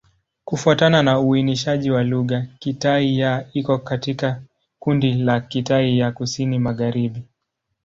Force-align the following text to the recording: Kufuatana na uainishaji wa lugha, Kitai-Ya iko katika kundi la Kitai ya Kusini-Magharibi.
Kufuatana 0.45 1.03
na 1.03 1.19
uainishaji 1.19 1.91
wa 1.91 2.03
lugha, 2.03 2.45
Kitai-Ya 2.59 3.45
iko 3.53 3.77
katika 3.77 4.41
kundi 4.79 5.13
la 5.13 5.39
Kitai 5.41 5.99
ya 5.99 6.11
Kusini-Magharibi. 6.11 7.23